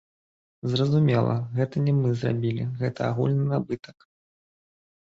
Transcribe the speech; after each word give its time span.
Зразумела, 0.75 1.35
гэта 1.59 1.75
не 1.89 1.93
мы 1.99 2.15
зрабілі, 2.23 2.63
гэта 2.81 2.99
агульны 3.13 3.45
набытак. 3.55 3.97